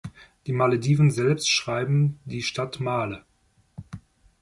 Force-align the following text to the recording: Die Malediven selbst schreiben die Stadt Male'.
Die 0.47 0.51
Malediven 0.51 1.11
selbst 1.11 1.47
schreiben 1.47 2.17
die 2.25 2.41
Stadt 2.41 2.79
Male'. 2.79 3.23